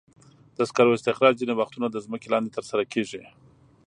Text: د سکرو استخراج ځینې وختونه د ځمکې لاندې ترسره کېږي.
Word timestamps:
د 0.57 0.59
سکرو 0.69 0.95
استخراج 0.97 1.33
ځینې 1.41 1.53
وختونه 1.57 1.87
د 1.89 1.97
ځمکې 2.05 2.27
لاندې 2.33 2.53
ترسره 2.57 2.83
کېږي. 2.93 3.21